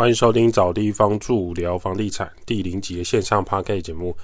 [0.00, 4.16] 欢迎收听找地方住聊房地产第零集的线上 p a r k 节目。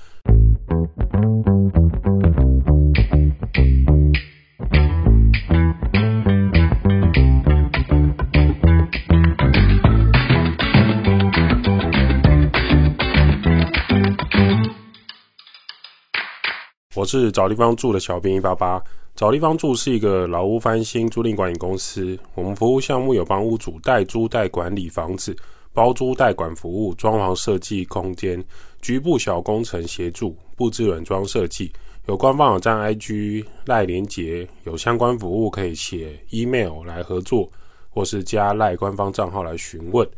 [16.94, 18.82] 我是找地方住的小编一八八。
[19.14, 25.34] 找地方住是一个老屋翻新租赁管理公司，我们服务项目有帮屋主代租代管理房子、
[25.76, 28.42] 包租代管服务、装潢设计空间、
[28.80, 31.70] 局部小工程协助、布置软装设计。
[32.06, 37.46] 有官方网站 IG 赖连结，有相关服务可以写 email 来合作，
[37.90, 40.08] 或是加赖官方账号来询问。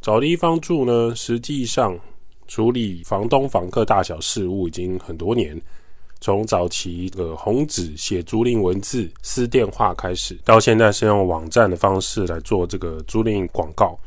[0.00, 1.94] 找地方住呢，实际上
[2.48, 5.60] 处理房东房客大小事务已经很多年。
[6.22, 13.98] 从早期的红纸写租赁文字、私电话开始，到现在是用网站的方式来做这个租赁广告。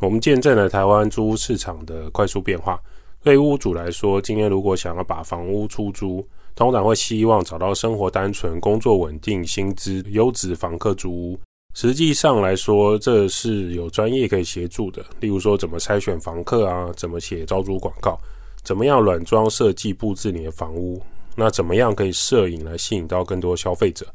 [0.00, 2.80] 我们见证了台湾租屋市场的快速变化。
[3.22, 11.38] 对屋主来说，今天如果想要把房屋出租，通常会希望找到生活单纯、工作稳定、薪资优质房客租屋。
[11.74, 15.04] 实际上来说，这是有专业可以协助的。
[15.20, 16.92] 例如说，怎么筛选房客啊？
[16.96, 18.16] 怎么写招租广告？
[18.62, 21.02] 怎么样软装设计布置你的房屋？
[21.34, 24.06] 那怎么样可以摄影来吸引到更多消费者？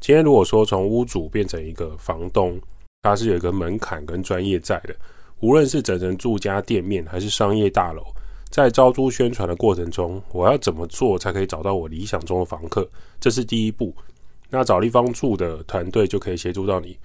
[0.00, 2.60] 今天如果说从屋主变成一个房东，
[3.02, 4.94] 它是有一个门槛跟专业在的。
[5.42, 8.02] 无论是整成住家店面还是商业大楼，
[8.48, 12.88] 在招租宣传的过程中，我要怎么做才可以找到我理想中的房客？
[13.20, 13.92] 这是第一步。
[14.48, 16.96] 那找地方住的团队就可以协助到你。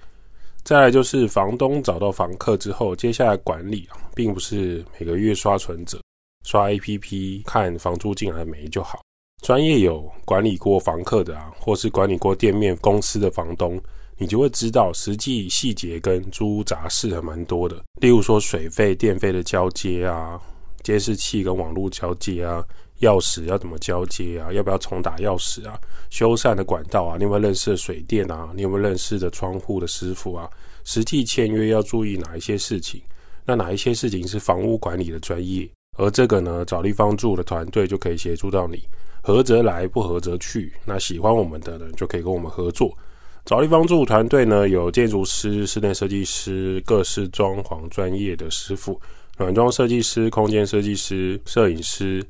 [0.62, 5.98] 再来就是房东找到房客之后，接下来管理啊，并不是每个月刷存折、
[6.44, 9.00] 刷 APP 看房租进来没就好。
[9.42, 13.80] 专业有管理过房客的啊，或是管理过店面公司的房东，
[14.18, 17.82] 你就会知道实际细节跟租屋杂事还蛮多的。
[18.00, 20.38] 例如说水费、电费的交接啊，
[20.82, 22.62] 监视器跟网络交接啊，
[23.00, 25.78] 钥匙要怎么交接啊，要不要重打钥匙啊，
[26.10, 30.50] 修缮的管道啊，你有没有认识的水电啊，你有没有认识的窗户的师傅啊？
[30.84, 33.00] 实际签约要注意哪一些事情？
[33.44, 35.68] 那哪一些事情是房屋管理的专业？
[35.96, 38.82] 而这个呢，找地方住的团队就可以协助到你。
[39.20, 40.72] 合则来，不合则去。
[40.84, 42.96] 那喜欢我们的人就可以跟我们合作。
[43.48, 49.00] 找地方住团队呢，有建筑师、室内设计师、各式装潢专业的师傅、
[49.38, 52.22] 软装设计师、空间设计师、摄影师。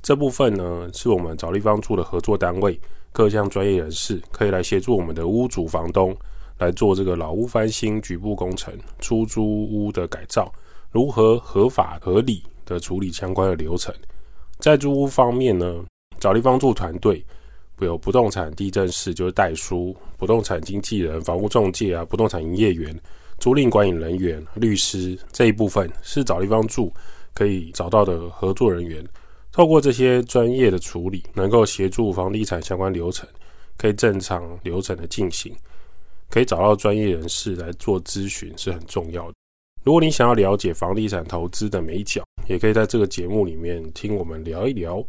[0.00, 2.80] 这部分呢，是我们找地方住的合作单位，
[3.12, 6.16] 各项专业人士可以来协助我们的屋主、房东
[6.56, 10.50] 来做这个老屋翻新、局部工程、出租屋的改造，
[10.90, 13.94] 如何合法合理的处理相关的流程。
[14.58, 15.84] 在租屋方面呢？
[16.18, 17.22] 找地方住团队，
[17.80, 22.96] 有不动产地震室就是代书，不动产经纪人、房屋中介啊，不动产营业员、
[23.38, 26.92] 租赁管理人员、律师这一部分是找地方住
[27.34, 29.04] 可以找到的合作人员。
[29.50, 33.28] 透过这些专业的处理，能够协助房地产相关流程
[33.76, 35.54] 可以正常流程的进行，
[36.30, 39.34] 可以找到专业人士来做咨询是很重要的。
[39.82, 45.04] 如果你想要了解房地产投资的美角，也可以在这个节目里面听我们聊一聊。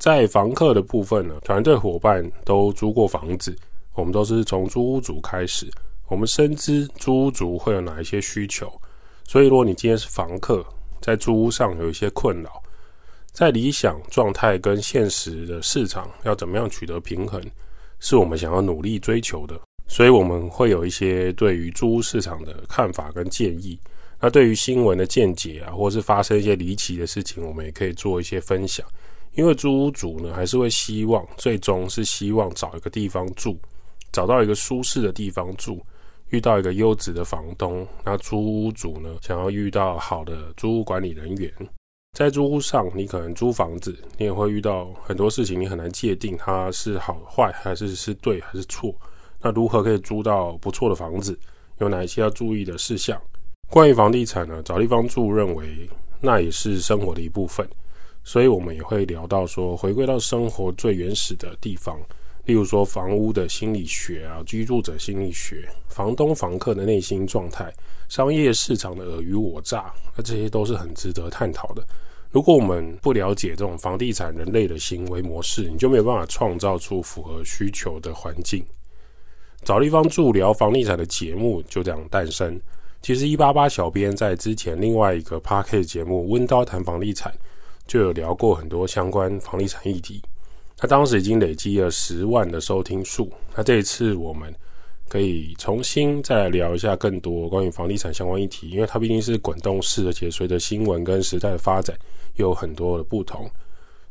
[0.00, 3.54] 在房客的部分呢，团队伙伴都租过房子，
[3.92, 5.70] 我们都是从租屋主开始，
[6.08, 8.72] 我们深知租屋主会有哪一些需求，
[9.28, 10.64] 所以如果你今天是房客，
[11.02, 12.50] 在租屋上有一些困扰，
[13.30, 17.38] 在理想状态跟现实的市场要怎么样取得平衡，
[17.98, 23.78] 是我们想要努力追求的，所以我们会有一些对于租屋市场的看法跟建议，
[24.18, 28.82] 那对于新闻的见解啊，或是发生一些离奇的事情，我们也可以做一些分享。
[29.34, 33.56] 因为租屋主呢，还是会希望最终是希望找一个地方住，
[34.12, 35.80] 找到一个舒适的地方住，
[36.30, 37.86] 遇到一个优质的房东。
[38.04, 41.52] 那租屋主呢，想要遇到好的租屋管理人员。
[42.12, 48.92] 在租屋上，你可能租房子，你也会遇到很多事情，你很难界定它是好坏，还是是对还是错。
[49.40, 51.38] 那如何可以租到不错的房子？
[51.78, 53.18] 有哪一些要注意的事项？
[53.70, 55.88] 关于房地产呢，找地方住，认为
[56.20, 57.66] 那也是生活的一部分。
[58.22, 61.98] 所以，我们也会聊到说，回归到生活最原始的地方，
[62.44, 67.72] 例如说房屋的心理学啊，居住者心理学，房东房客的内心状态，
[68.08, 71.84] 商业市场的尔虞我诈，那这些都是很值得探讨的。
[72.30, 78.64] 如果我们不了解这种房地产人类的行为模式，你就没有办法创造出符合需求的环境。
[79.62, 82.60] 找地方住聊房地产的节目就这样诞生。
[83.02, 87.32] 其实一八八小编在之前另外一个 p a r k 节目《温刀谈房地产》。
[87.90, 90.22] 就有聊过很多相关房地产议题，
[90.76, 93.28] 他当时已经累积了十万的收听数。
[93.56, 94.54] 那这一次我们
[95.08, 101.96] 可以重新再来聊一下更多关于房地产相关议题，因为它毕竟是滚动式，而且随着新闻跟时代的发展，
[102.36, 103.50] 有很多的不同，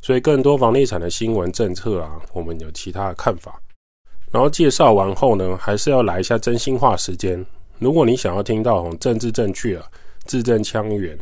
[0.02, 3.62] 所以更多房地产的新闻政策啊，我们有其他的看法。
[4.30, 7.46] 然后介绍完后呢，还是要来一下真心话时间。
[7.78, 9.82] 如果你想要听到政治正确、
[10.26, 11.18] 字正腔圆、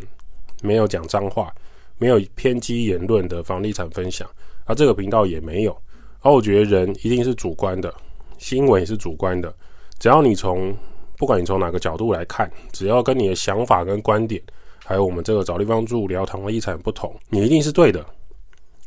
[0.64, 1.54] 没有讲脏话、
[1.98, 4.30] 没有偏激言论的房地产分享，
[4.66, 5.76] 而这个频道也没有。
[6.22, 7.94] 而我觉得人一定是主观的，
[8.38, 9.54] 新闻也是主观的。
[10.00, 10.76] 只要你从
[11.18, 14.42] 不管你从哪个角度来看，只要跟你的想法跟观点，
[14.86, 18.06] 还有我们这个找地方住聊堂的地产不同，你一定是对的。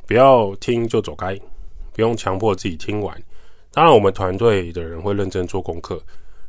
[0.06, 1.38] 不要听就走开，
[1.92, 3.16] 不用强迫自己听完。
[3.72, 6.02] 当然，我们团队的人会认真做功课。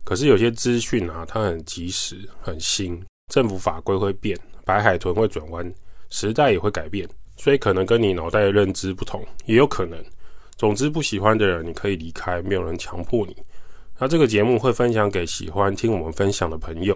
[0.03, 2.99] 可是有些资讯啊，它很及时、很新，
[3.31, 4.35] 政府法规会变，
[4.65, 5.71] 白海豚会转弯，
[6.11, 9.97] 时代也会改变，所以可能跟你脑袋的认知不同，也有可能。
[10.55, 13.35] 总之，不喜欢的人你可以离开，没有人强迫你。
[13.97, 16.95] 那这个节目会分享给喜欢听我们分享的朋友，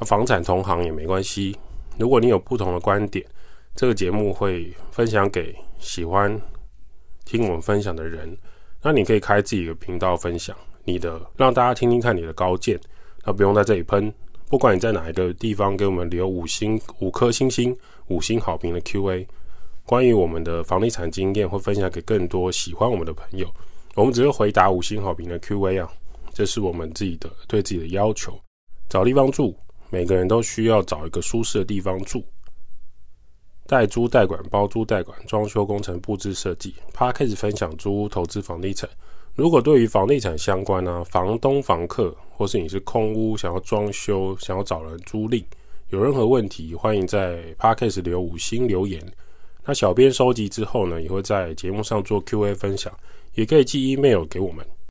[0.00, 1.56] 那房产同行也没关系。
[1.98, 3.24] 如果你有不同的观点，
[3.76, 6.36] 这个节目会分享给喜欢
[7.24, 8.36] 听我们分享的人。
[8.82, 12.80] 那你可以开自己的频道分享你的，让大家听听看你的高见。
[13.24, 14.12] 那不用在这里喷，
[14.48, 17.76] 不管你在哪一个地方给我们留五星五颗星星
[18.06, 19.26] 五星好评的 Q&A，
[19.84, 23.52] 关于我们的房地产经验会分享给更多喜欢我们的朋友。
[23.94, 25.90] 我们只会回答五星好评的 Q&A 啊。
[26.32, 28.38] 这是我们自己的对自己的要求。
[28.88, 29.56] 找地方住，
[29.90, 32.22] 每个人都需要找一个舒适的地方住。
[33.66, 36.74] 代租代管、包租代管、装修工程、布置设计。
[36.92, 38.88] 他开始分享租屋投资房地产。
[39.36, 45.44] 如果对于房地产相关呢，房东、房客，或是你是空屋想要装修、想要找人租赁，
[45.90, 48.98] 有任何问题，欢迎在 Podcast 留五星留言。
[49.66, 52.90] 那小编收集之后呢，也会在节目上做 Q&A 分享，
[53.34, 54.66] 也可以寄 email 给我们。